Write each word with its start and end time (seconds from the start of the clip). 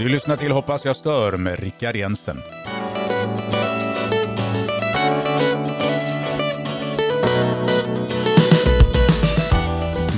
Du 0.00 0.08
lyssnar 0.08 0.36
till 0.36 0.52
Hoppas 0.52 0.84
jag 0.84 0.96
stör 0.96 1.36
med 1.36 1.58
Rickard 1.58 1.96
Jensen. 1.96 2.36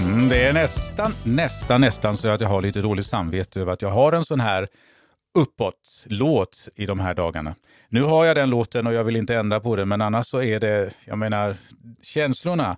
Mm, 0.05 0.29
det 0.29 0.43
är 0.45 0.53
nästan, 0.53 1.13
nästan, 1.25 1.81
nästan 1.81 2.17
så 2.17 2.29
att 2.29 2.41
jag 2.41 2.49
har 2.49 2.63
lite 2.63 2.81
dåligt 2.81 3.07
samvete 3.07 3.61
över 3.61 3.73
att 3.73 3.83
jag 3.83 3.89
har 3.89 4.13
en 4.13 4.25
sån 4.25 4.41
här 4.41 4.69
uppåt-låt 5.39 6.69
i 6.75 6.87
de 6.87 7.01
här 7.01 7.15
dagarna. 7.15 7.55
Nu 7.89 8.03
har 8.03 8.25
jag 8.25 8.37
den 8.37 8.51
låten 8.51 8.87
och 8.87 8.93
jag 8.93 9.05
vill 9.05 9.17
inte 9.17 9.35
ändra 9.35 9.61
på 9.61 9.77
den 9.77 9.89
men 9.89 10.01
annars 10.01 10.27
så 10.27 10.43
är 10.43 10.61
det, 10.61 10.95
jag 11.05 11.19
menar, 11.19 11.57
känslorna 12.03 12.77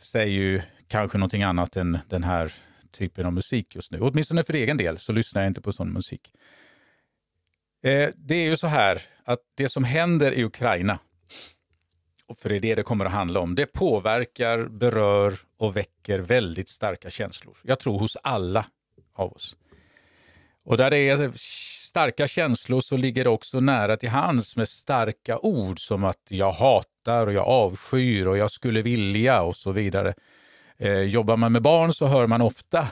säger 0.00 0.32
ju 0.32 0.62
kanske 0.88 1.18
någonting 1.18 1.42
annat 1.42 1.76
än 1.76 1.98
den 2.08 2.24
här 2.24 2.52
typen 2.98 3.26
av 3.26 3.32
musik 3.32 3.74
just 3.74 3.92
nu. 3.92 4.00
Åtminstone 4.00 4.44
för 4.44 4.54
egen 4.54 4.76
del 4.76 4.98
så 4.98 5.12
lyssnar 5.12 5.42
jag 5.42 5.50
inte 5.50 5.60
på 5.60 5.72
sån 5.72 5.92
musik. 5.92 6.32
Eh, 7.82 8.10
det 8.16 8.34
är 8.34 8.48
ju 8.48 8.56
så 8.56 8.66
här 8.66 9.02
att 9.24 9.40
det 9.54 9.68
som 9.68 9.84
händer 9.84 10.32
i 10.32 10.44
Ukraina, 10.44 10.98
och 12.26 12.38
för 12.38 12.48
det 12.48 12.56
är 12.56 12.60
det 12.60 12.74
det 12.74 12.82
kommer 12.82 13.04
att 13.04 13.12
handla 13.12 13.40
om, 13.40 13.54
det 13.54 13.66
påverkar, 13.66 14.68
berör 14.68 15.34
och 15.56 15.76
väcker 15.76 16.18
väldigt 16.18 16.68
starka 16.68 17.10
känslor. 17.10 17.56
Jag 17.62 17.78
tror 17.78 17.98
hos 17.98 18.16
alla 18.22 18.66
av 19.14 19.32
oss. 19.32 19.56
Och 20.64 20.76
där 20.76 20.90
det 20.90 20.98
är 20.98 21.32
starka 21.86 22.28
känslor 22.28 22.80
så 22.80 22.96
ligger 22.96 23.24
det 23.24 23.30
också 23.30 23.60
nära 23.60 23.96
till 23.96 24.08
hands 24.08 24.56
med 24.56 24.68
starka 24.68 25.38
ord 25.38 25.80
som 25.80 26.04
att 26.04 26.26
jag 26.28 26.52
hatar 26.52 27.26
och 27.26 27.32
jag 27.32 27.46
avskyr 27.46 28.26
och 28.26 28.38
jag 28.38 28.50
skulle 28.50 28.82
vilja 28.82 29.42
och 29.42 29.56
så 29.56 29.72
vidare. 29.72 30.14
Eh, 30.78 31.00
jobbar 31.00 31.36
man 31.36 31.52
med 31.52 31.62
barn 31.62 31.92
så 31.92 32.06
hör 32.06 32.26
man 32.26 32.42
ofta 32.42 32.88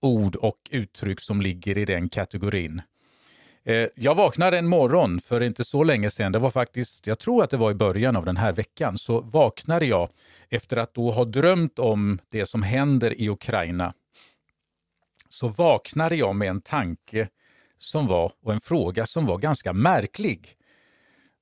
ord 0.00 0.36
och 0.36 0.58
uttryck 0.70 1.20
som 1.20 1.40
ligger 1.40 1.78
i 1.78 1.84
den 1.84 2.08
kategorin. 2.08 2.82
Eh, 3.64 3.88
jag 3.94 4.14
vaknade 4.14 4.58
en 4.58 4.66
morgon 4.66 5.20
för 5.20 5.42
inte 5.42 5.64
så 5.64 5.84
länge 5.84 6.10
sedan, 6.10 6.32
det 6.32 6.38
var 6.38 6.50
faktiskt, 6.50 7.06
jag 7.06 7.18
tror 7.18 7.44
att 7.44 7.50
det 7.50 7.56
var 7.56 7.70
i 7.70 7.74
början 7.74 8.16
av 8.16 8.24
den 8.24 8.36
här 8.36 8.52
veckan, 8.52 8.98
så 8.98 9.20
vaknade 9.20 9.86
jag 9.86 10.08
efter 10.48 10.76
att 10.76 10.94
då 10.94 11.10
ha 11.10 11.24
drömt 11.24 11.78
om 11.78 12.18
det 12.28 12.46
som 12.46 12.62
händer 12.62 13.20
i 13.20 13.28
Ukraina. 13.28 13.92
Så 15.28 15.48
vaknade 15.48 16.16
jag 16.16 16.36
med 16.36 16.48
en 16.48 16.60
tanke 16.60 17.28
som 17.78 18.06
var, 18.06 18.32
och 18.42 18.52
en 18.52 18.60
fråga 18.60 19.06
som 19.06 19.26
var 19.26 19.38
ganska 19.38 19.72
märklig. 19.72 20.56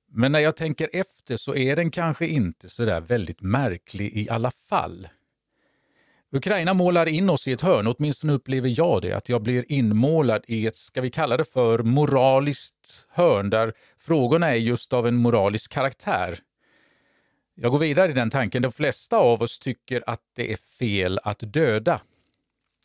Men 0.09 0.33
när 0.33 0.39
jag 0.39 0.57
tänker 0.57 0.91
efter 0.93 1.37
så 1.37 1.55
är 1.55 1.77
den 1.77 1.91
kanske 1.91 2.27
inte 2.27 2.69
så 2.69 2.85
där 2.85 3.01
väldigt 3.01 3.41
märklig 3.41 4.17
i 4.17 4.29
alla 4.29 4.51
fall. 4.51 5.09
Ukraina 6.35 6.75
målar 6.75 7.09
in 7.09 7.31
oss 7.31 7.49
i 7.49 7.53
ett 7.53 7.61
hörn, 7.61 7.87
åtminstone 7.87 8.33
upplever 8.33 8.75
jag 8.79 9.03
det, 9.03 9.13
att 9.13 9.29
jag 9.29 9.43
blir 9.43 9.73
inmålad 9.73 10.45
i 10.47 10.67
ett, 10.67 10.77
ska 10.77 11.01
vi 11.01 11.11
kalla 11.11 11.37
det 11.37 11.45
för 11.45 11.79
moraliskt 11.79 13.07
hörn, 13.11 13.51
där 13.51 13.73
frågorna 13.99 14.47
är 14.47 14.55
just 14.55 14.93
av 14.93 15.07
en 15.07 15.17
moralisk 15.17 15.73
karaktär. 15.73 16.39
Jag 17.55 17.73
går 17.73 17.79
vidare 17.79 18.11
i 18.11 18.15
den 18.15 18.31
tanken. 18.31 18.63
De 18.63 18.73
flesta 18.73 19.17
av 19.17 19.43
oss 19.43 19.59
tycker 19.59 20.03
att 20.07 20.21
det 20.37 20.53
är 20.53 20.57
fel 20.79 21.19
att 21.23 21.39
döda. 21.41 22.01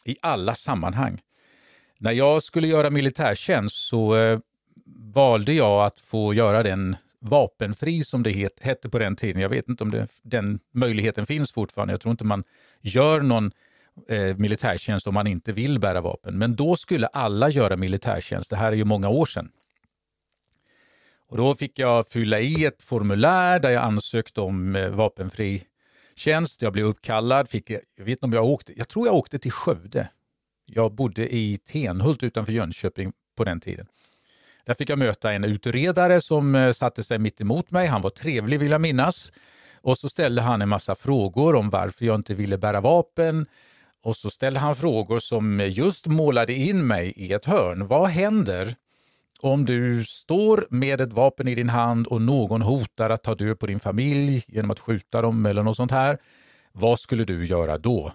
I 0.06 0.16
alla 0.22 0.56
sammanhang. 0.56 1.22
När 1.98 2.12
jag 2.12 2.44
skulle 2.44 2.68
göra 2.68 2.90
militärtjänst 2.90 3.76
så 3.76 4.16
eh, 4.16 4.40
valde 5.14 5.54
jag 5.54 5.86
att 5.86 6.00
få 6.00 6.34
göra 6.34 6.64
den 6.64 6.96
vapenfri 7.22 8.04
som 8.04 8.24
det 8.24 8.32
het, 8.32 8.60
hette 8.62 8.90
på 8.90 9.00
den 9.00 9.16
tiden. 9.16 9.42
Jag 9.42 9.50
vet 9.50 9.70
inte 9.70 9.84
om 9.84 9.92
det, 9.92 10.08
den 10.24 10.60
möjligheten 10.74 11.26
finns 11.26 11.52
fortfarande. 11.52 11.94
Jag 11.94 12.02
tror 12.02 12.12
inte 12.12 12.26
man 12.26 12.44
gör 12.82 13.22
någon 13.22 13.52
eh, 14.10 14.38
militärtjänst 14.38 15.08
om 15.08 15.14
man 15.14 15.28
inte 15.28 15.52
vill 15.52 15.80
bära 15.80 16.02
vapen. 16.02 16.38
Men 16.38 16.56
då 16.56 16.76
skulle 16.76 17.08
alla 17.08 17.50
göra 17.50 17.78
militärtjänst. 17.78 18.50
Det 18.50 18.56
här 18.56 18.72
är 18.72 18.76
ju 18.76 18.86
många 18.86 19.10
år 19.10 19.26
sedan. 19.26 19.52
Och 21.30 21.38
då 21.38 21.56
fick 21.56 21.80
jag 21.80 22.08
fylla 22.08 22.40
i 22.40 22.66
ett 22.66 22.84
formulär 22.84 23.60
där 23.60 23.70
jag 23.70 23.84
ansökte 23.84 24.42
om 24.42 24.76
eh, 24.76 24.90
vapenfri 24.90 25.64
tjänst. 26.16 26.62
Jag 26.62 26.74
blev 26.74 26.86
uppkallad. 26.86 27.50
Fick, 27.50 27.70
jag 27.70 28.06
vet 28.06 28.08
inte 28.08 28.26
om 28.26 28.34
jag 28.34 28.46
åkte. 28.46 28.74
Jag 28.78 28.88
tror 28.88 29.08
jag 29.08 29.16
åkte 29.16 29.40
till 29.40 29.52
Skövde. 29.52 30.10
Jag 30.66 30.94
bodde 30.94 31.36
i 31.36 31.58
Tenhult 31.58 32.24
utanför 32.24 32.54
Jönköping 32.54 33.12
på 33.38 33.44
den 33.44 33.60
tiden. 33.60 33.86
Där 34.70 34.76
fick 34.76 34.90
jag 34.90 35.00
möta 35.00 35.32
en 35.32 35.44
utredare 35.44 36.22
som 36.22 36.56
eh, 36.56 36.72
satte 36.72 37.04
sig 37.04 37.20
mitt 37.20 37.42
emot 37.42 37.72
mig. 37.72 37.88
Han 37.88 38.02
var 38.02 38.10
trevlig 38.10 38.60
vill 38.60 38.72
jag 38.72 38.82
minnas. 38.82 39.34
Och 39.82 39.98
så 39.98 40.10
ställde 40.10 40.42
han 40.42 40.62
en 40.62 40.70
massa 40.70 40.96
frågor 40.96 41.56
om 41.56 41.70
varför 41.70 42.06
jag 42.06 42.16
inte 42.16 42.34
ville 42.34 42.58
bära 42.58 42.82
vapen. 42.82 43.46
Och 44.04 44.16
så 44.16 44.30
ställde 44.30 44.60
han 44.60 44.76
frågor 44.76 45.20
som 45.20 45.60
just 45.60 46.08
målade 46.08 46.54
in 46.54 46.88
mig 46.88 47.14
i 47.16 47.34
ett 47.34 47.46
hörn. 47.46 47.88
Vad 47.88 48.10
händer 48.10 48.76
om 49.40 49.66
du 49.66 50.04
står 50.04 50.68
med 50.70 51.02
ett 51.02 51.14
vapen 51.14 51.48
i 51.48 51.56
din 51.56 51.70
hand 51.70 52.08
och 52.08 52.22
någon 52.22 52.62
hotar 52.62 53.10
att 53.10 53.24
ta 53.24 53.36
död 53.36 53.60
på 53.60 53.68
din 53.68 53.80
familj 53.80 54.44
genom 54.48 54.72
att 54.72 54.80
skjuta 54.80 55.22
dem 55.22 55.46
eller 55.46 55.64
något 55.64 55.78
sånt 55.78 55.92
här? 55.92 56.18
Vad 56.72 57.00
skulle 57.00 57.24
du 57.24 57.46
göra 57.46 57.78
då? 57.78 58.12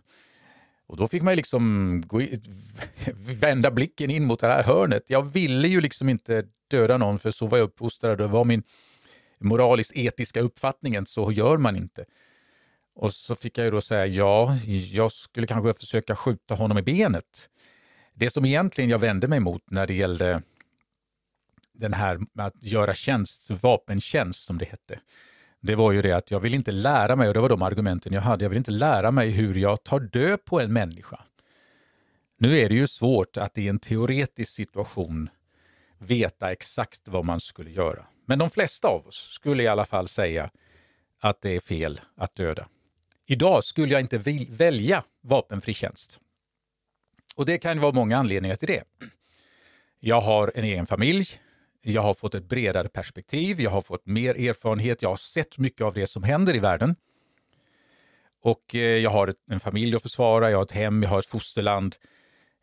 Och 0.95 0.99
då 0.99 1.09
fick 1.09 1.23
man 1.23 1.37
liksom 1.37 2.03
gå 2.07 2.23
vända 3.41 3.71
blicken 3.71 4.11
in 4.11 4.25
mot 4.25 4.41
det 4.41 4.47
här 4.47 4.63
hörnet. 4.63 5.03
Jag 5.07 5.33
ville 5.33 5.69
ju 5.69 5.81
liksom 5.81 6.09
inte 6.09 6.45
döda 6.71 6.99
någon 6.99 7.19
för 7.19 7.31
så 7.31 7.47
var 7.47 7.59
jag 7.59 7.65
uppfostrad. 7.65 8.19
Det 8.19 8.27
var 8.27 8.45
min 8.45 8.63
moraliskt 9.39 9.93
etiska 9.95 10.41
uppfattningen, 10.41 11.07
så 11.07 11.33
gör 11.33 11.57
man 11.57 11.77
inte. 11.77 12.05
Och 12.95 13.15
så 13.15 13.37
fick 13.37 13.59
jag 13.59 13.65
ju 13.65 13.71
då 13.71 13.81
säga 13.81 14.07
ja, 14.07 14.55
jag 14.93 15.13
skulle 15.13 15.47
kanske 15.47 15.75
försöka 15.75 16.17
skjuta 16.17 16.55
honom 16.55 16.79
i 16.79 16.83
benet. 16.83 17.49
Det 18.15 18.31
som 18.31 18.45
egentligen 18.45 18.91
jag 18.91 18.99
vände 18.99 19.29
mig 19.29 19.41
mot 19.41 19.71
när 19.71 19.87
det 19.87 19.95
gällde 19.95 20.43
den 21.73 21.93
här 21.93 22.21
med 22.33 22.47
att 22.47 22.63
göra 22.63 22.95
tjänst, 22.95 23.51
vapentjänst 23.51 24.45
som 24.45 24.59
det 24.59 24.65
hette, 24.65 25.01
det 25.67 25.75
var 25.75 25.93
ju 25.93 26.03
det 26.03 26.13
att 26.13 26.31
jag 26.31 26.41
vill 26.41 26.55
inte 26.55 26.73
lära 26.73 27.17
mig, 27.17 27.29
och 27.29 27.35
det 27.35 27.41
var 27.41 27.49
de 27.49 27.63
argumenten 27.63 28.13
jag 28.13 28.21
hade, 28.21 28.45
jag 28.45 28.51
vill 28.51 28.59
inte 28.59 28.71
lära 28.71 29.11
mig 29.11 29.31
hur 29.31 29.55
jag 29.55 29.85
tar 29.85 30.01
död 30.01 30.45
på 30.45 30.61
en 30.61 30.73
människa. 30.73 31.21
Nu 32.39 32.59
är 32.59 32.69
det 32.69 32.75
ju 32.75 32.87
svårt 32.87 33.37
att 33.37 33.59
i 33.59 33.69
en 33.69 33.79
teoretisk 33.79 34.53
situation 34.53 35.29
veta 35.99 36.53
exakt 36.53 37.01
vad 37.05 37.25
man 37.25 37.41
skulle 37.41 37.71
göra. 37.71 38.07
Men 38.27 38.39
de 38.39 38.51
flesta 38.51 38.89
av 38.89 39.07
oss 39.07 39.33
skulle 39.33 39.63
i 39.63 39.69
alla 39.69 39.85
fall 39.85 40.09
säga 40.09 40.51
att 41.21 41.43
det 41.43 41.51
är 41.51 41.61
fel 41.61 42.01
att 42.17 42.35
döda. 42.35 42.67
Idag 43.27 43.65
skulle 43.65 43.93
jag 43.93 44.01
inte 44.01 44.47
välja 44.49 45.03
vapenfri 45.23 45.75
tjänst. 45.75 46.21
Och 47.37 47.47
det 47.47 47.59
kan 47.59 47.81
vara 47.81 47.93
många 47.93 48.17
anledningar 48.19 48.57
till 48.57 48.69
det. 48.69 48.85
Jag 50.01 50.21
har 50.21 50.53
en 50.55 50.65
egen 50.65 50.87
familj, 50.87 51.25
jag 51.93 52.03
har 52.03 52.15
fått 52.15 52.35
ett 52.35 52.49
bredare 52.49 52.89
perspektiv, 52.89 53.61
jag 53.61 53.71
har 53.71 53.83
fått 53.83 54.07
mer 54.07 54.49
erfarenhet, 54.49 55.03
jag 55.03 55.09
har 55.09 55.17
sett 55.17 55.59
mycket 55.59 55.81
av 55.81 55.95
det 55.95 56.07
som 56.07 56.23
händer 56.23 56.55
i 56.55 56.59
världen. 56.59 56.97
Och 58.43 58.75
eh, 58.75 58.81
jag 58.81 59.11
har 59.11 59.35
en 59.51 59.61
familj 59.61 59.97
att 59.97 60.03
försvara, 60.03 60.51
jag 60.51 60.59
har 60.59 60.65
ett 60.65 60.71
hem, 60.71 61.03
jag 61.03 61.11
har 61.11 61.19
ett 61.19 61.27
fosterland. 61.27 61.97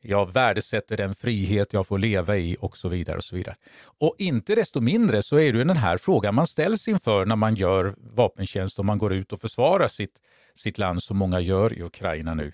Jag 0.03 0.33
värdesätter 0.33 0.97
den 0.97 1.15
frihet 1.15 1.73
jag 1.73 1.87
får 1.87 1.99
leva 1.99 2.37
i 2.37 2.57
och 2.59 2.77
så 2.77 2.89
vidare. 2.89 3.17
Och 3.17 3.23
så 3.23 3.35
vidare. 3.35 3.55
Och 3.83 4.15
inte 4.17 4.55
desto 4.55 4.81
mindre 4.81 5.23
så 5.23 5.39
är 5.39 5.53
det 5.53 5.63
den 5.63 5.77
här 5.77 5.97
frågan 5.97 6.35
man 6.35 6.47
ställs 6.47 6.87
inför 6.87 7.25
när 7.25 7.35
man 7.35 7.55
gör 7.55 7.95
vapentjänst 7.97 8.79
och 8.79 8.85
man 8.85 8.97
går 8.97 9.13
ut 9.13 9.33
och 9.33 9.41
försvarar 9.41 9.87
sitt, 9.87 10.21
sitt 10.53 10.77
land 10.77 11.03
som 11.03 11.17
många 11.17 11.39
gör 11.39 11.73
i 11.73 11.83
Ukraina 11.83 12.33
nu. 12.33 12.51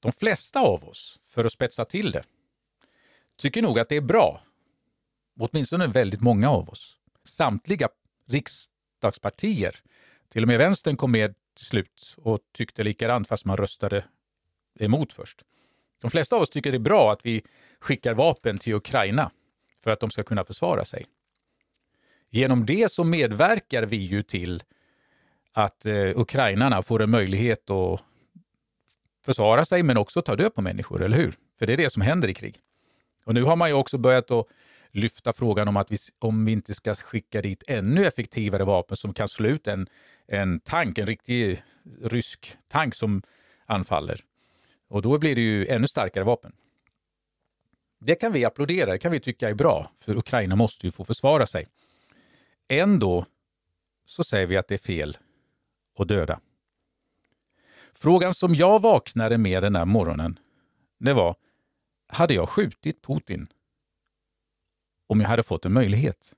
De 0.00 0.12
flesta 0.12 0.60
av 0.60 0.84
oss, 0.84 1.20
för 1.28 1.44
att 1.44 1.52
spetsa 1.52 1.84
till 1.84 2.10
det, 2.10 2.22
tycker 3.38 3.62
nog 3.62 3.78
att 3.78 3.88
det 3.88 3.96
är 3.96 4.00
bra 4.00 4.40
åtminstone 5.38 5.86
väldigt 5.86 6.20
många 6.20 6.50
av 6.50 6.68
oss, 6.68 6.96
samtliga 7.24 7.88
riksdagspartier, 8.26 9.80
till 10.28 10.42
och 10.42 10.48
med 10.48 10.58
vänstern 10.58 10.96
kom 10.96 11.12
med 11.12 11.34
till 11.56 11.66
slut 11.66 12.14
och 12.18 12.40
tyckte 12.52 12.84
likadant 12.84 13.28
fast 13.28 13.44
man 13.44 13.56
röstade 13.56 14.04
emot 14.80 15.12
först. 15.12 15.44
De 16.00 16.10
flesta 16.10 16.36
av 16.36 16.42
oss 16.42 16.50
tycker 16.50 16.70
det 16.70 16.76
är 16.76 16.78
bra 16.78 17.12
att 17.12 17.26
vi 17.26 17.42
skickar 17.80 18.14
vapen 18.14 18.58
till 18.58 18.74
Ukraina 18.74 19.30
för 19.80 19.90
att 19.90 20.00
de 20.00 20.10
ska 20.10 20.22
kunna 20.22 20.44
försvara 20.44 20.84
sig. 20.84 21.06
Genom 22.30 22.66
det 22.66 22.92
så 22.92 23.04
medverkar 23.04 23.82
vi 23.82 23.96
ju 23.96 24.22
till 24.22 24.62
att 25.52 25.86
eh, 25.86 26.18
ukrainarna 26.18 26.82
får 26.82 27.02
en 27.02 27.10
möjlighet 27.10 27.70
att 27.70 28.04
försvara 29.24 29.64
sig 29.64 29.82
men 29.82 29.96
också 29.96 30.22
ta 30.22 30.36
död 30.36 30.54
på 30.54 30.62
människor, 30.62 31.02
eller 31.02 31.16
hur? 31.16 31.34
För 31.58 31.66
det 31.66 31.72
är 31.72 31.76
det 31.76 31.90
som 31.90 32.02
händer 32.02 32.28
i 32.28 32.34
krig. 32.34 32.58
Och 33.24 33.34
nu 33.34 33.42
har 33.42 33.56
man 33.56 33.68
ju 33.68 33.74
också 33.74 33.98
börjat 33.98 34.30
att 34.30 34.46
lyfta 34.96 35.32
frågan 35.32 35.68
om 35.68 35.76
att 35.76 35.92
vi, 35.92 35.96
om 36.18 36.44
vi 36.44 36.52
inte 36.52 36.74
ska 36.74 36.94
skicka 36.94 37.42
dit 37.42 37.64
ännu 37.66 38.04
effektivare 38.04 38.64
vapen 38.64 38.96
som 38.96 39.14
kan 39.14 39.28
slå 39.28 39.48
ut 39.48 39.66
en, 39.66 39.86
en 40.26 40.60
tank, 40.60 40.98
en 40.98 41.06
riktig 41.06 41.62
rysk 42.02 42.56
tank 42.68 42.94
som 42.94 43.22
anfaller. 43.66 44.20
Och 44.88 45.02
då 45.02 45.18
blir 45.18 45.34
det 45.34 45.40
ju 45.40 45.66
ännu 45.66 45.88
starkare 45.88 46.24
vapen. 46.24 46.52
Det 47.98 48.14
kan 48.14 48.32
vi 48.32 48.44
applådera, 48.44 48.92
det 48.92 48.98
kan 48.98 49.12
vi 49.12 49.20
tycka 49.20 49.50
är 49.50 49.54
bra, 49.54 49.90
för 49.96 50.16
Ukraina 50.16 50.56
måste 50.56 50.86
ju 50.86 50.92
få 50.92 51.04
försvara 51.04 51.46
sig. 51.46 51.66
Ändå 52.68 53.26
så 54.06 54.24
säger 54.24 54.46
vi 54.46 54.56
att 54.56 54.68
det 54.68 54.74
är 54.74 54.78
fel 54.78 55.18
att 55.98 56.08
döda. 56.08 56.40
Frågan 57.94 58.34
som 58.34 58.54
jag 58.54 58.82
vaknade 58.82 59.38
med 59.38 59.62
den 59.62 59.76
här 59.76 59.84
morgonen, 59.84 60.38
det 60.98 61.12
var, 61.12 61.36
hade 62.08 62.34
jag 62.34 62.48
skjutit 62.48 63.02
Putin 63.02 63.48
om 65.06 65.20
jag 65.20 65.28
hade 65.28 65.42
fått 65.42 65.64
en 65.64 65.72
möjlighet. 65.72 66.34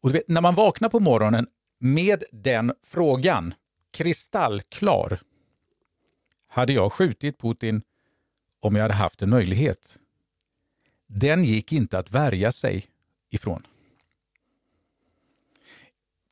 Och 0.00 0.14
vet, 0.14 0.28
när 0.28 0.40
man 0.40 0.54
vaknar 0.54 0.88
på 0.88 1.00
morgonen 1.00 1.46
med 1.78 2.24
den 2.32 2.72
frågan, 2.82 3.54
kristallklar, 3.92 5.20
hade 6.48 6.72
jag 6.72 6.92
skjutit 6.92 7.40
Putin 7.40 7.82
om 8.60 8.76
jag 8.76 8.82
hade 8.82 8.94
haft 8.94 9.22
en 9.22 9.30
möjlighet? 9.30 9.98
Den 11.06 11.44
gick 11.44 11.72
inte 11.72 11.98
att 11.98 12.10
värja 12.10 12.52
sig 12.52 12.86
ifrån. 13.30 13.66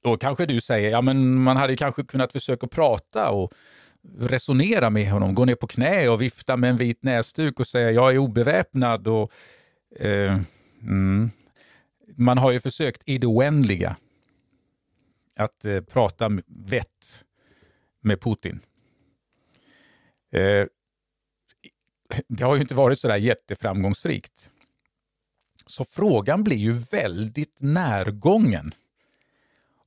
Då 0.03 0.17
kanske 0.17 0.47
du 0.47 0.61
säger, 0.61 0.91
ja 0.91 1.03
men 1.03 1.35
man 1.35 1.57
hade 1.57 1.77
kanske 1.77 2.05
kunnat 2.05 2.33
försöka 2.33 2.67
prata 2.67 3.31
och 3.31 3.53
resonera 4.19 4.91
med 4.91 5.11
honom, 5.11 5.35
gå 5.35 5.45
ner 5.45 5.55
på 5.55 5.67
knä 5.67 6.09
och 6.09 6.23
vifta 6.23 6.57
med 6.57 6.71
en 6.71 6.77
vit 6.77 7.03
näsduk 7.03 7.61
och 7.61 7.67
säga 7.67 7.91
jag 7.91 8.11
är 8.15 8.19
obeväpnad. 8.19 9.09
Och, 9.09 9.33
eh, 10.01 10.41
mm. 10.83 11.31
Man 12.17 12.39
har 12.39 12.51
ju 12.51 12.61
försökt 12.61 13.03
i 13.05 13.19
det 13.19 13.27
oändliga 13.27 13.97
att 15.37 15.65
eh, 15.65 15.81
prata 15.81 16.31
vett 16.47 17.25
med 18.01 18.21
Putin. 18.21 18.61
Eh, 20.33 20.67
det 22.29 22.45
har 22.45 22.55
ju 22.55 22.61
inte 22.61 22.75
varit 22.75 22.99
sådär 22.99 23.17
jätteframgångsrikt. 23.17 24.51
Så 25.67 25.85
frågan 25.85 26.45
blir 26.45 26.57
ju 26.57 26.73
väldigt 26.73 27.57
närgången. 27.61 28.71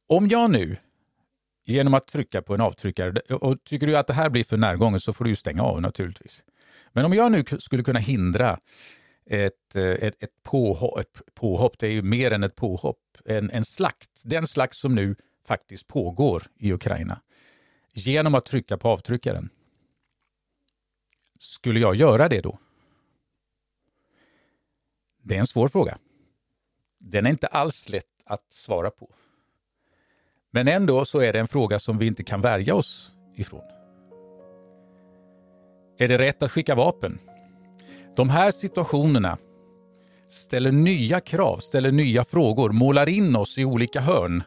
Om 0.07 0.27
jag 0.27 0.51
nu, 0.51 0.77
genom 1.65 1.93
att 1.93 2.07
trycka 2.07 2.41
på 2.41 2.53
en 2.53 2.61
avtryckare, 2.61 3.19
och 3.19 3.63
tycker 3.63 3.87
du 3.87 3.97
att 3.97 4.07
det 4.07 4.13
här 4.13 4.29
blir 4.29 4.43
för 4.43 4.57
närgången 4.57 4.99
så 4.99 5.13
får 5.13 5.23
du 5.23 5.29
ju 5.29 5.35
stänga 5.35 5.63
av 5.63 5.81
naturligtvis. 5.81 6.43
Men 6.93 7.05
om 7.05 7.13
jag 7.13 7.31
nu 7.31 7.43
skulle 7.59 7.83
kunna 7.83 7.99
hindra 7.99 8.59
ett, 9.29 9.75
eh, 9.75 9.83
ett, 9.83 10.23
ett, 10.23 10.43
påhopp, 10.43 10.99
ett 10.99 11.35
påhopp, 11.35 11.79
det 11.79 11.87
är 11.87 11.91
ju 11.91 12.01
mer 12.01 12.31
än 12.31 12.43
ett 12.43 12.55
påhopp, 12.55 13.17
en, 13.25 13.49
en 13.51 13.65
slakt, 13.65 14.21
den 14.25 14.47
slakt 14.47 14.75
som 14.75 14.95
nu 14.95 15.15
faktiskt 15.45 15.87
pågår 15.87 16.43
i 16.57 16.73
Ukraina, 16.73 17.21
genom 17.93 18.35
att 18.35 18.45
trycka 18.45 18.77
på 18.77 18.89
avtryckaren. 18.89 19.49
Skulle 21.39 21.79
jag 21.79 21.95
göra 21.95 22.29
det 22.29 22.41
då? 22.41 22.59
Det 25.21 25.35
är 25.35 25.39
en 25.39 25.47
svår 25.47 25.67
fråga. 25.67 25.97
Den 26.97 27.25
är 27.25 27.29
inte 27.29 27.47
alls 27.47 27.89
lätt 27.89 28.05
att 28.25 28.51
svara 28.51 28.91
på. 28.91 29.15
Men 30.51 30.67
ändå 30.67 31.05
så 31.05 31.19
är 31.19 31.33
det 31.33 31.39
en 31.39 31.47
fråga 31.47 31.79
som 31.79 31.97
vi 31.97 32.07
inte 32.07 32.23
kan 32.23 32.41
värja 32.41 32.75
oss 32.75 33.13
ifrån. 33.35 33.63
Är 35.97 36.07
det 36.07 36.17
rätt 36.17 36.43
att 36.43 36.51
skicka 36.51 36.75
vapen? 36.75 37.19
De 38.15 38.29
här 38.29 38.51
situationerna 38.51 39.37
ställer 40.29 40.71
nya 40.71 41.19
krav, 41.19 41.57
ställer 41.57 41.91
nya 41.91 42.23
frågor, 42.23 42.69
målar 42.69 43.09
in 43.09 43.35
oss 43.35 43.57
i 43.57 43.65
olika 43.65 43.99
hörn. 43.99 44.43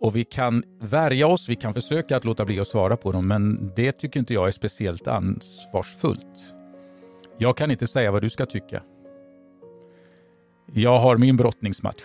Och 0.00 0.16
vi 0.16 0.24
kan 0.24 0.62
värja 0.80 1.26
oss, 1.26 1.48
vi 1.48 1.56
kan 1.56 1.74
försöka 1.74 2.16
att 2.16 2.24
låta 2.24 2.44
bli 2.44 2.60
att 2.60 2.68
svara 2.68 2.96
på 2.96 3.12
dem, 3.12 3.28
men 3.28 3.72
det 3.76 3.92
tycker 3.92 4.20
inte 4.20 4.34
jag 4.34 4.46
är 4.46 4.50
speciellt 4.50 5.08
ansvarsfullt. 5.08 6.54
Jag 7.38 7.56
kan 7.56 7.70
inte 7.70 7.86
säga 7.86 8.10
vad 8.10 8.22
du 8.22 8.30
ska 8.30 8.46
tycka. 8.46 8.82
Jag 10.72 10.98
har 10.98 11.16
min 11.16 11.36
brottningsmatch. 11.36 12.02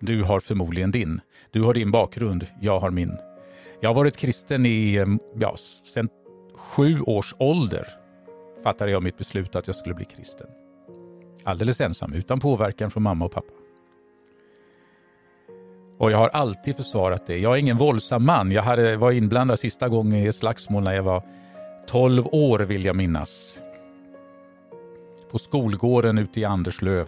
Du 0.00 0.22
har 0.22 0.40
förmodligen 0.40 0.90
din. 0.90 1.20
Du 1.50 1.62
har 1.62 1.74
din 1.74 1.90
bakgrund, 1.90 2.46
jag 2.60 2.78
har 2.78 2.90
min. 2.90 3.16
Jag 3.80 3.88
har 3.88 3.94
varit 3.94 4.16
kristen 4.16 4.66
i, 4.66 5.06
ja, 5.40 5.56
sen 5.94 6.08
sju 6.54 7.00
års 7.00 7.34
ålder 7.38 8.03
fattade 8.64 8.90
jag 8.90 9.02
mitt 9.02 9.18
beslut 9.18 9.56
att 9.56 9.66
jag 9.66 9.76
skulle 9.76 9.94
bli 9.94 10.04
kristen. 10.04 10.46
Alldeles 11.44 11.80
ensam, 11.80 12.12
utan 12.12 12.40
påverkan 12.40 12.90
från 12.90 13.02
mamma 13.02 13.24
och 13.24 13.32
pappa. 13.32 13.52
Och 15.98 16.10
jag 16.10 16.18
har 16.18 16.28
alltid 16.28 16.76
försvarat 16.76 17.26
det. 17.26 17.38
Jag 17.38 17.54
är 17.54 17.56
ingen 17.56 17.76
våldsam 17.76 18.26
man. 18.26 18.52
Jag 18.52 18.62
hade, 18.62 18.96
var 18.96 19.12
inblandad 19.12 19.58
sista 19.58 19.88
gången 19.88 20.24
i 20.24 20.26
ett 20.26 20.34
slagsmål 20.34 20.82
när 20.82 20.92
jag 20.92 21.02
var 21.02 21.22
12 21.86 22.26
år 22.26 22.58
vill 22.58 22.84
jag 22.84 22.96
minnas. 22.96 23.62
På 25.30 25.38
skolgården 25.38 26.18
ute 26.18 26.40
i 26.40 26.44
Anderslöv. 26.44 27.06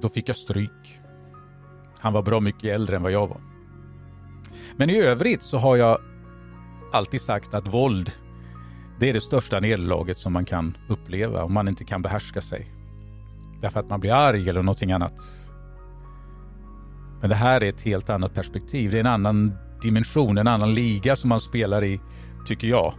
Då 0.00 0.08
fick 0.08 0.28
jag 0.28 0.36
stryk. 0.36 1.00
Han 1.98 2.12
var 2.12 2.22
bra 2.22 2.40
mycket 2.40 2.74
äldre 2.74 2.96
än 2.96 3.02
vad 3.02 3.12
jag 3.12 3.26
var. 3.26 3.40
Men 4.76 4.90
i 4.90 5.00
övrigt 5.00 5.42
så 5.42 5.58
har 5.58 5.76
jag 5.76 5.98
alltid 6.92 7.20
sagt 7.20 7.54
att 7.54 7.74
våld 7.74 8.10
det 9.00 9.08
är 9.08 9.12
det 9.12 9.20
största 9.20 9.60
nederlaget 9.60 10.18
som 10.18 10.32
man 10.32 10.44
kan 10.44 10.76
uppleva 10.88 11.44
om 11.44 11.52
man 11.52 11.68
inte 11.68 11.84
kan 11.84 12.02
behärska 12.02 12.40
sig. 12.40 12.66
Därför 13.60 13.80
att 13.80 13.90
man 13.90 14.00
blir 14.00 14.12
arg 14.12 14.48
eller 14.48 14.62
någonting 14.62 14.92
annat. 14.92 15.20
Men 17.20 17.30
det 17.30 17.36
här 17.36 17.62
är 17.62 17.68
ett 17.68 17.82
helt 17.82 18.10
annat 18.10 18.34
perspektiv. 18.34 18.90
Det 18.90 18.96
är 18.96 19.00
en 19.00 19.06
annan 19.06 19.52
dimension, 19.82 20.38
en 20.38 20.48
annan 20.48 20.74
liga 20.74 21.16
som 21.16 21.28
man 21.28 21.40
spelar 21.40 21.84
i, 21.84 22.00
tycker 22.46 22.68
jag. 22.68 22.94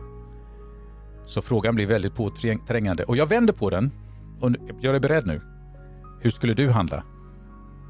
Så 1.25 1.41
frågan 1.41 1.75
blir 1.75 1.85
väldigt 1.85 2.15
påträngande. 2.15 3.03
Och 3.03 3.17
jag 3.17 3.27
vänder 3.27 3.53
på 3.53 3.69
den. 3.69 3.91
Och 4.39 4.51
gör 4.81 4.91
dig 4.91 4.99
beredd 5.01 5.27
nu. 5.27 5.41
Hur 6.19 6.31
skulle 6.31 6.53
du 6.53 6.69
handla 6.69 7.03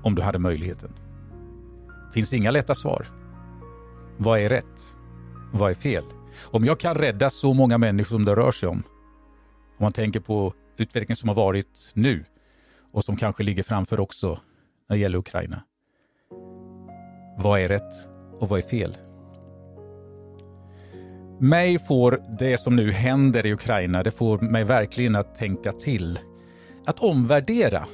om 0.04 0.16
du 0.16 0.22
hade 0.22 0.40
möjligheten? 0.40 0.94
Finns 2.14 2.34
inga 2.34 2.52
lätta 2.52 2.76
svar. 2.76 3.06
Vad 4.18 4.40
är 4.40 4.50
rätt? 4.50 4.98
Vad 5.52 5.70
är 5.70 5.76
fel? 5.76 6.04
Om 6.44 6.66
jag 6.66 6.80
kan 6.80 6.96
rädda 6.96 7.30
så 7.30 7.54
många 7.54 7.78
människor 7.78 8.16
som 8.16 8.26
det 8.26 8.36
rör 8.36 8.52
sig 8.52 8.70
om, 8.70 8.84
om 9.78 9.84
man 9.84 9.94
tänker 9.94 10.20
på 10.20 10.54
utvecklingen 10.78 11.16
som 11.16 11.30
har 11.30 11.36
varit 11.36 11.92
nu 11.94 12.26
och 12.92 13.06
som 13.06 13.18
kanske 13.18 13.44
ligger 13.44 13.64
framför 13.64 14.00
också 14.00 14.40
när 14.90 14.96
det 14.96 15.02
gäller 15.02 15.18
Ukraina. 15.18 15.64
Vad 17.38 17.60
är 17.60 17.68
rätt 17.70 17.94
och 18.40 18.50
vad 18.50 18.60
är 18.60 18.64
fel? 18.64 18.98
Mig 21.40 21.80
får 21.80 22.24
det 22.40 22.58
som 22.58 22.76
nu 22.76 22.92
händer 22.92 23.46
i 23.46 23.54
Ukraina, 23.54 24.04
det 24.04 24.12
får 24.12 24.40
mig 24.40 24.64
verkligen 24.64 25.16
att 25.16 25.36
tänka 25.36 25.72
till. 25.72 26.20
Att 26.86 27.00
omvärdera 27.00 27.86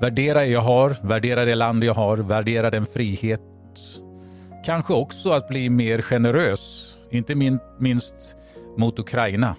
Värdera 0.00 0.40
det 0.40 0.46
jag 0.46 0.60
har, 0.60 0.96
värdera 1.08 1.44
det 1.44 1.54
land 1.54 1.84
jag 1.84 1.94
har, 1.94 2.16
värdera 2.16 2.70
den 2.70 2.86
frihet. 2.86 3.40
Kanske 4.64 4.94
också 4.94 5.30
att 5.30 5.48
bli 5.48 5.70
mer 5.70 6.02
generös, 6.02 6.94
inte 7.10 7.34
minst 7.78 8.36
mot 8.76 8.98
Ukraina. 8.98 9.56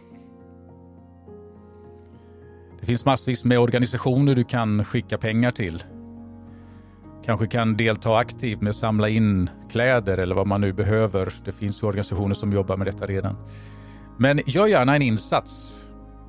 Det 2.80 2.86
finns 2.86 3.06
massvis 3.06 3.44
med 3.44 3.60
organisationer 3.60 4.36
du 4.36 4.44
kan 4.44 4.86
skicka 4.86 5.18
pengar 5.18 5.52
till. 5.52 5.84
Kanske 7.26 7.48
kan 7.48 7.78
delta 7.78 8.18
aktivt 8.18 8.62
med 8.62 8.70
att 8.70 8.76
samla 8.76 9.10
in 9.10 9.50
kläder 9.72 10.18
eller 10.18 10.36
vad 10.36 10.48
man 10.48 10.62
nu 10.62 10.74
behöver. 10.74 11.34
Det 11.46 11.52
finns 11.52 11.84
organisationer 11.84 12.36
som 12.36 12.54
jobbar 12.54 12.78
med 12.78 12.88
detta 12.88 13.06
redan. 13.06 13.36
Men 14.18 14.40
gör 14.46 14.68
gärna 14.68 14.96
en 14.96 15.02
insats 15.02 15.84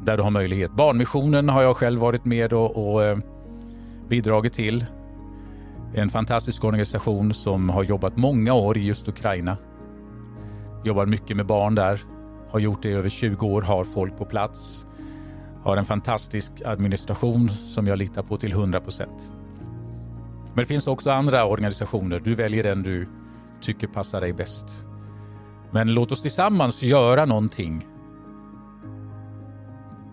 där 0.05 0.17
du 0.17 0.23
har 0.23 0.31
möjlighet. 0.31 0.73
Barnmissionen 0.73 1.49
har 1.49 1.63
jag 1.63 1.77
själv 1.77 2.01
varit 2.01 2.25
med 2.25 2.53
och, 2.53 2.93
och 2.93 3.05
eh, 3.05 3.19
bidragit 4.09 4.53
till. 4.53 4.87
En 5.95 6.11
fantastisk 6.11 6.65
organisation 6.65 7.35
som 7.35 7.69
har 7.69 7.85
jobbat 7.85 8.17
många 8.17 8.55
år 8.55 8.79
i 8.79 8.87
just 8.87 9.09
Ukraina. 9.09 9.57
Jobbar 10.85 11.07
mycket 11.07 11.37
med 11.37 11.47
barn 11.47 11.75
där. 11.75 12.01
Har 12.51 12.59
gjort 12.59 12.83
det 12.83 12.89
i 12.89 12.93
över 12.93 13.09
20 13.09 13.47
år, 13.47 13.63
har 13.63 13.85
folk 13.85 14.19
på 14.19 14.25
plats. 14.25 14.87
Har 15.63 15.77
en 15.77 15.85
fantastisk 15.85 16.53
administration 16.65 17.49
som 17.49 17.87
jag 17.87 17.99
litar 17.99 18.23
på 18.23 18.37
till 18.37 18.53
100 18.53 18.81
procent. 18.81 19.33
Men 20.47 20.57
det 20.57 20.67
finns 20.67 20.87
också 20.87 21.11
andra 21.11 21.45
organisationer. 21.45 22.19
Du 22.19 22.35
väljer 22.35 22.63
den 22.63 22.83
du 22.83 23.09
tycker 23.61 23.87
passar 23.87 24.21
dig 24.21 24.33
bäst. 24.33 24.87
Men 25.71 25.95
låt 25.95 26.13
oss 26.13 26.23
tillsammans 26.23 26.83
göra 26.83 27.25
någonting 27.25 27.87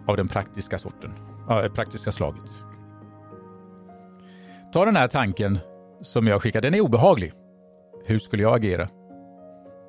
av 0.07 0.17
den 0.17 0.27
praktiska 0.27 0.77
sorten, 0.77 1.13
äh, 1.49 1.67
praktiska 1.73 2.11
slaget. 2.11 2.63
Ta 4.73 4.85
den 4.85 4.95
här 4.95 5.07
tanken 5.07 5.59
som 6.01 6.27
jag 6.27 6.41
skickade, 6.41 6.67
den 6.67 6.75
är 6.75 6.81
obehaglig. 6.81 7.31
Hur 8.05 8.19
skulle 8.19 8.43
jag 8.43 8.55
agera? 8.55 8.87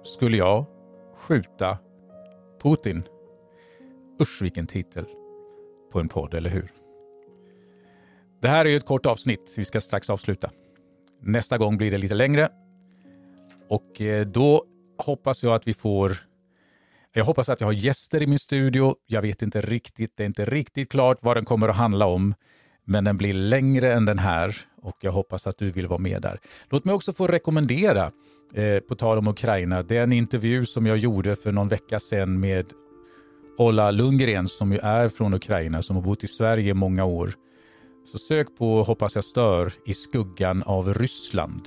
Skulle 0.03 0.37
jag 0.37 0.67
skjuta 1.17 1.79
Putin? 2.63 3.03
Usch 4.21 4.43
vilken 4.43 4.67
titel 4.67 5.05
på 5.93 6.01
en 6.01 6.09
podd, 6.09 6.35
eller 6.35 6.51
hur? 6.51 6.69
Det 8.41 8.49
här 8.49 8.65
är 8.65 8.69
ju 8.69 8.77
ett 8.77 8.87
kort 8.87 9.07
avsnitt, 9.07 9.55
vi 9.57 9.65
ska 9.65 9.81
strax 9.81 10.11
avsluta. 10.11 10.51
Nästa 11.21 11.59
gång 11.59 11.77
blir 11.77 11.91
det 11.91 11.99
lite 11.99 12.15
längre. 12.15 12.49
Och 13.69 14.01
eh, 14.01 14.27
då 14.27 14.65
hoppas 14.99 15.43
jag 15.43 15.55
att 15.55 15.69
vi 15.69 15.75
får... 15.75 16.13
Jag 17.13 17.25
hoppas 17.25 17.49
att 17.49 17.61
jag 17.61 17.69
har 17.69 17.73
gäster 17.73 18.23
i 18.23 18.27
min 18.27 18.39
studio. 18.39 18.95
Jag 19.07 19.23
vet 19.23 19.43
inte 19.43 19.61
riktigt, 19.61 20.17
det 20.17 20.23
är 20.23 20.27
inte 20.27 20.45
riktigt 20.45 20.91
klart 20.91 21.19
vad 21.21 21.37
den 21.37 21.45
kommer 21.45 21.69
att 21.69 21.77
handla 21.77 22.07
om. 22.07 22.35
Men 22.91 23.05
den 23.05 23.17
blir 23.17 23.35
längre 23.35 23.93
än 23.93 24.05
den 24.05 24.19
här 24.19 24.57
och 24.83 24.97
jag 25.01 25.13
hoppas 25.13 25.47
att 25.47 25.59
du 25.59 25.71
vill 25.71 25.87
vara 25.87 25.99
med 25.99 26.23
där. 26.23 26.41
Låt 26.71 26.85
mig 26.85 26.95
också 26.95 27.13
få 27.13 27.27
rekommendera, 27.27 28.13
eh, 28.55 28.79
på 28.79 28.95
tal 28.95 29.19
om 29.19 29.29
Ukraina, 29.29 29.83
den 29.83 30.13
intervju 30.13 30.67
som 30.67 30.87
jag 30.87 30.99
gjorde 30.99 31.37
för 31.37 31.53
någon 31.53 31.69
vecka 31.69 31.99
sedan 31.99 32.41
med 32.41 32.67
Ola 33.59 33.91
Lundgren 33.91 34.49
som 34.49 34.73
ju 34.73 34.79
är 34.79 35.09
från 35.09 35.35
Ukraina 35.35 35.83
som 35.83 35.97
har 35.97 36.03
bott 36.03 36.25
i 36.25 36.27
Sverige 36.27 36.71
i 36.71 36.75
många 36.75 37.05
år. 37.05 37.31
Så 38.05 38.19
sök 38.19 38.47
på 38.59 38.83
Hoppas 38.83 39.15
jag 39.15 39.25
stör 39.25 39.73
i 39.87 39.95
skuggan 39.95 40.63
av 40.63 40.95
Ryssland 40.95 41.63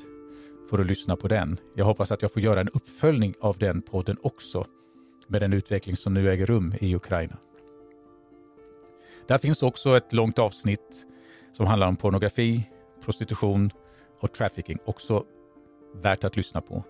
för 0.70 0.80
att 0.80 0.88
lyssna 0.88 1.16
på 1.16 1.28
den. 1.28 1.58
Jag 1.75 1.86
hoppas 1.86 2.12
att 2.12 2.22
jag 2.22 2.34
får 2.34 2.42
göra 2.42 2.62
en 2.62 2.70
uppföljning 2.70 3.34
av 3.42 3.58
den 3.58 3.82
podden 3.82 4.18
också 4.24 4.66
med 5.28 5.42
den 5.42 5.54
utveckling 5.54 5.98
som 5.98 6.13
nu 6.13 6.32
äger 6.32 6.46
rum 6.46 6.74
i 6.80 6.96
Ukraina. 6.96 7.38
Där 9.28 9.38
finns 9.38 9.63
också 9.63 9.98
ett 9.98 10.13
långt 10.13 10.40
avsnitt 10.40 11.08
som 11.51 11.66
handlar 11.66 11.88
om 11.88 11.96
pornografi, 11.96 12.70
prostitution 13.06 13.72
och 14.20 14.34
trafficking. 14.34 14.78
Också 14.86 15.25
värt 15.96 16.24
att 16.24 16.38
lyssna 16.38 16.62
på. 16.62 16.84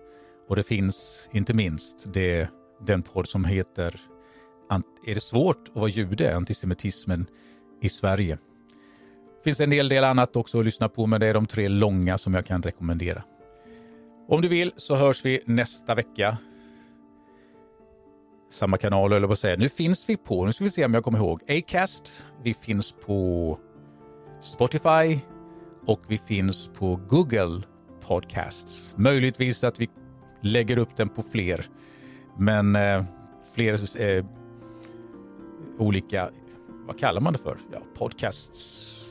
Och 0.48 0.56
det 0.56 0.62
finns 0.62 1.28
inte 1.32 1.54
minst 1.54 2.12
det, 2.12 2.48
den 2.80 3.02
podd 3.02 3.28
som 3.28 3.44
heter 3.44 4.00
Är 5.06 5.14
det 5.14 5.20
svårt 5.20 5.68
att 5.68 5.76
vara 5.76 5.88
jude? 5.88 6.36
Antisemitismen 6.36 7.26
i 7.80 7.88
Sverige. 7.88 8.38
Det 9.26 9.44
finns 9.44 9.60
en 9.60 9.72
hel 9.72 9.88
del 9.88 10.04
annat 10.04 10.36
också 10.36 10.58
att 10.58 10.64
lyssna 10.64 10.88
på 10.88 11.06
men 11.06 11.20
det 11.20 11.26
är 11.26 11.34
de 11.34 11.46
tre 11.46 11.68
långa 11.68 12.18
som 12.18 12.34
jag 12.34 12.46
kan 12.46 12.62
rekommendera. 12.62 13.22
Om 14.28 14.40
du 14.40 14.48
vill 14.48 14.72
så 14.76 14.94
hörs 14.94 15.24
vi 15.24 15.40
nästa 15.46 15.94
vecka. 15.94 16.36
Samma 18.52 18.76
kanal 18.76 19.12
eller 19.12 19.26
vad 19.26 19.38
säga. 19.38 19.56
Nu 19.56 19.68
finns 19.68 20.08
vi 20.08 20.16
på, 20.16 20.46
nu 20.46 20.52
ska 20.52 20.64
vi 20.64 20.70
se 20.70 20.84
om 20.84 20.94
jag 20.94 21.04
kommer 21.04 21.18
ihåg, 21.18 21.40
Acast. 21.50 22.26
Vi 22.42 22.54
finns 22.54 22.92
på 22.92 23.58
Spotify 24.40 25.18
och 25.86 26.00
vi 26.08 26.18
finns 26.18 26.68
på 26.68 27.00
Google 27.08 27.62
Podcasts. 28.06 28.94
Möjligtvis 28.98 29.64
att 29.64 29.80
vi 29.80 29.88
lägger 30.40 30.78
upp 30.78 30.96
den 30.96 31.08
på 31.08 31.22
fler, 31.22 31.66
men 32.38 32.76
eh, 32.76 33.04
fler 33.54 34.00
eh, 34.00 34.24
olika, 35.78 36.30
vad 36.86 36.98
kallar 36.98 37.20
man 37.20 37.32
det 37.32 37.38
för? 37.38 37.56
Ja, 37.72 37.78
podcasts 37.98 39.01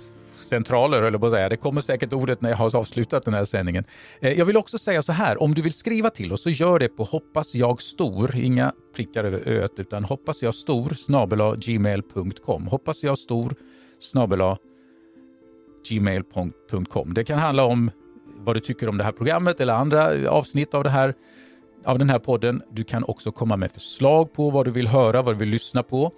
centraler, 0.42 1.02
eller 1.02 1.18
på 1.18 1.26
att 1.26 1.32
säga. 1.32 1.50
Det 1.50 1.58
kommer 1.58 1.82
säkert 1.82 2.14
ordet 2.14 2.42
när 2.42 2.50
jag 2.50 2.58
har 2.58 2.76
avslutat 2.76 3.26
den 3.26 3.34
här 3.34 3.44
sändningen. 3.44 3.84
Eh, 4.20 4.34
jag 4.40 4.46
vill 4.46 4.58
också 4.58 4.78
säga 4.78 5.02
så 5.02 5.12
här, 5.12 5.44
om 5.44 5.54
du 5.54 5.62
vill 5.62 5.74
skriva 5.74 6.10
till 6.10 6.34
oss 6.34 6.44
så 6.44 6.50
gör 6.50 6.80
det 6.80 6.88
på 6.88 7.04
hoppas 7.04 7.56
jag 7.56 7.82
stor, 7.82 8.36
inga 8.36 8.74
prickar 8.96 9.24
över 9.24 9.48
öet, 9.48 9.72
utan 9.78 10.04
hoppas 10.04 10.42
jag 10.42 10.56
stor 10.56 10.90
snabela 10.90 11.56
gmail.com. 11.56 12.68
Hoppas 12.68 13.04
jag 13.04 13.18
stor 13.18 13.56
snabela 14.00 14.58
gmail.com. 15.90 17.14
Det 17.14 17.24
kan 17.24 17.40
handla 17.40 17.64
om 17.64 17.92
vad 18.38 18.56
du 18.56 18.60
tycker 18.60 18.90
om 18.90 18.98
det 18.98 19.04
här 19.04 19.12
programmet 19.12 19.60
eller 19.60 19.74
andra 19.74 20.30
avsnitt 20.30 20.74
av, 20.74 20.84
det 20.84 20.90
här, 20.90 21.14
av 21.86 22.00
den 22.00 22.10
här 22.10 22.20
podden. 22.20 22.62
Du 22.72 22.84
kan 22.84 23.04
också 23.04 23.32
komma 23.32 23.58
med 23.58 23.72
förslag 23.72 24.34
på 24.34 24.50
vad 24.50 24.66
du 24.66 24.72
vill 24.72 24.88
höra, 24.88 25.22
vad 25.22 25.36
du 25.36 25.40
vill 25.40 25.50
lyssna 25.50 25.84
på. 25.84 26.12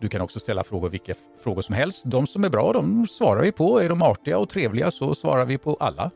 Du 0.00 0.08
kan 0.08 0.20
också 0.20 0.40
ställa 0.40 0.64
frågor, 0.64 0.88
vilka 0.88 1.14
frågor 1.38 1.62
som 1.62 1.74
helst. 1.74 2.02
De 2.06 2.26
som 2.26 2.44
är 2.44 2.48
bra, 2.48 2.72
de 2.72 3.06
svarar 3.06 3.42
vi 3.42 3.52
på. 3.52 3.80
Är 3.80 3.88
de 3.88 4.02
artiga 4.02 4.38
och 4.38 4.48
trevliga 4.48 4.90
så 4.90 5.14
svarar 5.14 5.44
vi 5.44 5.58
på 5.58 5.76
alla. 5.80 6.10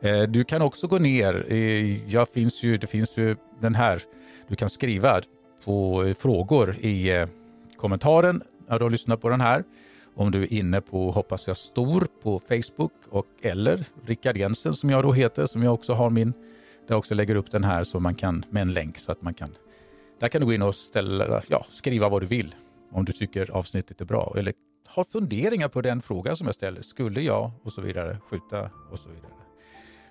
Eh, 0.00 0.22
du 0.22 0.44
kan 0.44 0.62
också 0.62 0.86
gå 0.86 0.98
ner. 0.98 1.52
Jag 2.08 2.28
finns 2.28 2.62
ju, 2.62 2.76
det 2.76 2.86
finns 2.86 3.16
ju 3.16 3.36
den 3.60 3.74
här. 3.74 4.02
Du 4.48 4.56
kan 4.56 4.70
skriva 4.70 5.20
på 5.64 6.04
eh, 6.04 6.14
frågor 6.14 6.76
i 6.80 7.10
eh, 7.10 7.28
kommentaren 7.76 8.42
när 8.68 8.78
du 8.78 8.84
har 8.84 8.90
lyssnat 8.90 9.20
på 9.20 9.28
den 9.28 9.40
här. 9.40 9.64
Om 10.14 10.30
du 10.30 10.42
är 10.42 10.52
inne 10.52 10.80
på 10.80 11.10
Hoppas 11.10 11.46
jag 11.46 11.56
stor 11.56 12.06
på 12.22 12.38
Facebook 12.38 12.92
och 13.10 13.26
eller 13.42 13.86
Rickard 14.06 14.36
Jensen 14.36 14.74
som 14.74 14.90
jag 14.90 15.02
då 15.02 15.12
heter, 15.12 15.46
som 15.46 15.62
jag 15.62 15.74
också 15.74 15.92
har 15.92 16.10
min, 16.10 16.32
där 16.32 16.38
jag 16.86 16.98
också 16.98 17.14
lägger 17.14 17.34
upp 17.34 17.50
den 17.50 17.64
här 17.64 17.84
så 17.84 18.00
man 18.00 18.14
kan 18.14 18.44
med 18.50 18.62
en 18.62 18.72
länk 18.72 18.98
så 18.98 19.12
att 19.12 19.22
man 19.22 19.34
kan. 19.34 19.48
Där 20.20 20.28
kan 20.28 20.40
du 20.40 20.46
gå 20.46 20.52
in 20.52 20.62
och 20.62 20.74
ställa, 20.74 21.42
ja, 21.48 21.64
skriva 21.70 22.08
vad 22.08 22.22
du 22.22 22.26
vill 22.26 22.54
om 22.90 23.04
du 23.04 23.12
tycker 23.12 23.50
avsnittet 23.50 24.00
är 24.00 24.04
bra 24.04 24.34
eller 24.38 24.52
har 24.86 25.04
funderingar 25.04 25.68
på 25.68 25.80
den 25.80 26.02
fråga 26.02 26.34
som 26.36 26.46
jag 26.46 26.54
ställer. 26.54 26.82
Skulle 26.82 27.20
jag 27.20 27.52
och 27.62 27.72
så 27.72 27.80
vidare 27.80 28.18
skjuta 28.30 28.70
och 28.90 28.98
så 28.98 29.08
vidare. 29.08 29.30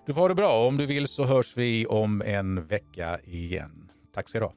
Du 0.06 0.14
får 0.14 0.22
ha 0.22 0.28
det 0.28 0.36
bra. 0.36 0.68
Om 0.68 0.78
du 0.78 0.86
vill 0.86 1.08
så 1.08 1.24
hörs 1.24 1.58
vi 1.58 1.86
om 1.86 2.22
en 2.22 2.66
vecka 2.66 3.20
igen. 3.24 3.90
Tack 4.14 4.30
ska 4.30 4.40
du 4.40 4.46
ha. 4.46 4.54